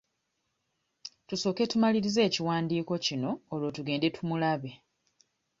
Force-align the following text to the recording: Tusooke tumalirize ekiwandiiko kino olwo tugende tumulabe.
Tusooke 1.27 1.63
tumalirize 1.71 2.19
ekiwandiiko 2.27 2.93
kino 3.05 3.29
olwo 3.53 3.69
tugende 3.75 4.07
tumulabe. 4.15 4.71